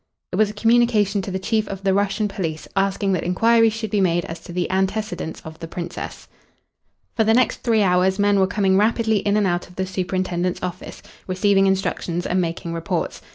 It 0.31 0.35
was 0.35 0.49
a 0.49 0.53
communication 0.53 1.21
to 1.21 1.29
the 1.29 1.37
Chief 1.37 1.67
of 1.67 1.83
the 1.83 1.93
Russian 1.93 2.27
police, 2.27 2.67
asking 2.75 3.13
that 3.13 3.21
inquiries 3.23 3.73
should 3.73 3.91
be 3.91 4.01
made 4.01 4.25
as 4.25 4.39
to 4.39 4.51
the 4.51 4.67
antecedents 4.71 5.41
of 5.41 5.59
the 5.59 5.67
Princess. 5.67 6.27
For 7.15 7.23
the 7.23 7.35
next 7.35 7.61
three 7.61 7.83
hours 7.83 8.17
men 8.17 8.39
were 8.39 8.47
coming 8.47 8.77
rapidly 8.79 9.17
in 9.17 9.37
and 9.37 9.45
out 9.45 9.67
of 9.67 9.75
the 9.75 9.85
superintendent's 9.85 10.63
office, 10.63 11.03
receiving 11.27 11.67
instructions 11.67 12.25
and 12.25 12.41
making 12.41 12.73
reports. 12.73 13.21